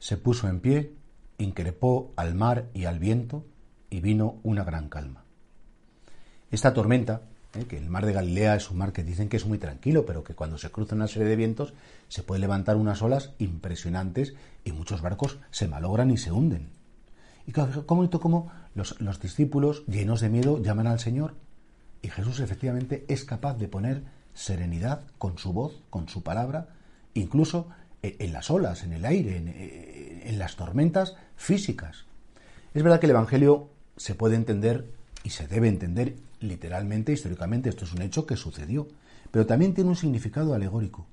[0.00, 0.92] se puso en pie,
[1.38, 3.44] increpó al mar y al viento,
[3.88, 5.24] y vino una gran calma.
[6.50, 7.22] Esta tormenta,
[7.54, 7.64] ¿eh?
[7.64, 10.24] que el mar de Galilea es un mar que dicen que es muy tranquilo, pero
[10.24, 11.74] que cuando se cruza una serie de vientos
[12.08, 14.34] se puede levantar unas olas impresionantes
[14.64, 16.70] y muchos barcos se malogran y se hunden.
[17.46, 21.34] Y cómo como los, los discípulos, llenos de miedo, llaman al Señor
[22.02, 24.02] y Jesús efectivamente es capaz de poner
[24.34, 26.68] serenidad con su voz, con su palabra,
[27.14, 27.68] incluso
[28.02, 32.06] en las olas, en el aire, en, las tormentas físicas.
[32.72, 34.86] Es verdad que el Evangelio se puede entender
[35.22, 38.88] y se debe entender literalmente, históricamente, esto es un hecho que sucedió,
[39.30, 41.06] pero también tiene un significado alegórico.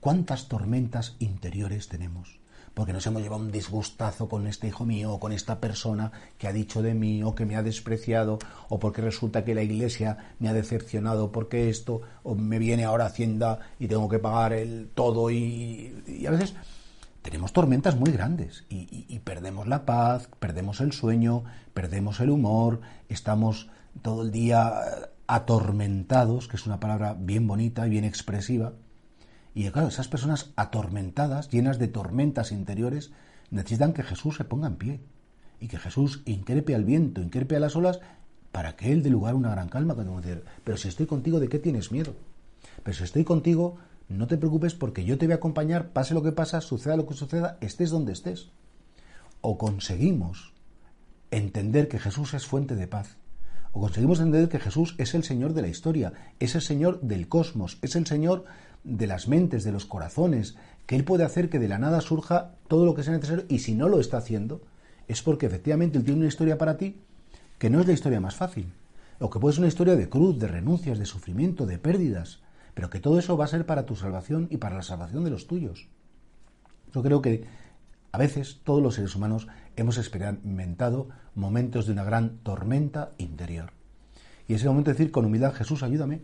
[0.00, 2.39] ¿Cuántas tormentas interiores tenemos?
[2.80, 6.48] Porque nos hemos llevado un disgustazo con este hijo mío o con esta persona que
[6.48, 8.38] ha dicho de mí o que me ha despreciado
[8.70, 13.04] o porque resulta que la iglesia me ha decepcionado porque esto o me viene ahora
[13.04, 15.92] Hacienda y tengo que pagar el todo y,
[16.26, 16.54] a veces
[17.20, 22.80] tenemos tormentas muy grandes y, y, perdemos la paz, perdemos el sueño, perdemos el humor,
[23.10, 23.68] estamos
[24.00, 24.72] todo el día
[25.26, 28.72] atormentados, que es una palabra bien bonita y bien expresiva,
[29.54, 33.12] y claro, esas personas atormentadas, llenas de tormentas interiores,
[33.50, 35.00] necesitan que Jesús se ponga en pie
[35.60, 38.00] y que Jesús increpe al viento, increpe a las olas,
[38.52, 39.96] para que Él dé lugar a una gran calma.
[40.64, 42.14] Pero si estoy contigo, ¿de qué tienes miedo?
[42.82, 43.76] Pero si estoy contigo,
[44.08, 47.06] no te preocupes porque yo te voy a acompañar, pase lo que pasa, suceda lo
[47.06, 48.50] que suceda, estés donde estés.
[49.40, 50.52] O conseguimos
[51.30, 53.16] entender que Jesús es fuente de paz.
[53.72, 57.28] O conseguimos entender que Jesús es el Señor de la historia, es el Señor del
[57.28, 58.44] cosmos, es el Señor
[58.82, 62.54] de las mentes, de los corazones, que Él puede hacer que de la nada surja
[62.66, 64.60] todo lo que sea necesario y si no lo está haciendo,
[65.06, 67.00] es porque efectivamente Él tiene una historia para ti
[67.58, 68.72] que no es la historia más fácil,
[69.20, 72.40] o que puede ser una historia de cruz, de renuncias, de sufrimiento, de pérdidas,
[72.74, 75.30] pero que todo eso va a ser para tu salvación y para la salvación de
[75.30, 75.88] los tuyos.
[76.92, 77.44] Yo creo que
[78.12, 83.72] a veces todos los seres humanos hemos experimentado momentos de una gran tormenta interior.
[84.48, 86.22] Y ese momento de decir con humildad, Jesús, ayúdame,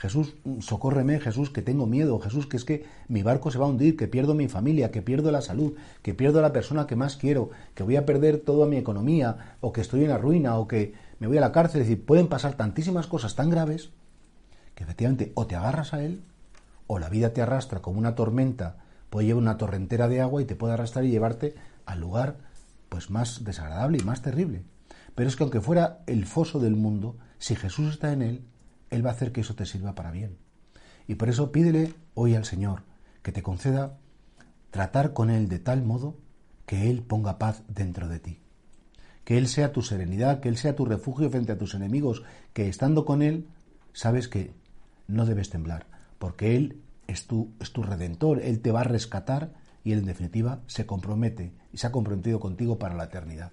[0.00, 3.68] Jesús, socórreme, Jesús, que tengo miedo, Jesús, que es que mi barco se va a
[3.68, 6.96] hundir, que pierdo mi familia, que pierdo la salud, que pierdo a la persona que
[6.96, 10.56] más quiero, que voy a perder toda mi economía, o que estoy en la ruina,
[10.56, 11.82] o que me voy a la cárcel.
[11.82, 13.90] Es decir, pueden pasar tantísimas cosas tan graves
[14.74, 16.22] que efectivamente o te agarras a él,
[16.86, 18.78] o la vida te arrastra como una tormenta,
[19.10, 21.54] puede llevar una torrentera de agua y te puede arrastrar y llevarte
[21.84, 22.38] al lugar
[22.88, 24.64] pues más desagradable y más terrible.
[25.14, 28.44] Pero es que aunque fuera el foso del mundo, si Jesús está en él,
[28.90, 30.38] él va a hacer que eso te sirva para bien.
[31.06, 32.82] Y por eso pídele hoy al Señor
[33.22, 33.98] que te conceda
[34.70, 36.16] tratar con Él de tal modo
[36.66, 38.40] que Él ponga paz dentro de ti.
[39.24, 42.22] Que Él sea tu serenidad, que Él sea tu refugio frente a tus enemigos,
[42.52, 43.48] que estando con Él
[43.92, 44.54] sabes que
[45.06, 45.86] no debes temblar,
[46.18, 49.52] porque Él es tu, es tu redentor, Él te va a rescatar
[49.84, 53.52] y Él en definitiva se compromete y se ha comprometido contigo para la eternidad.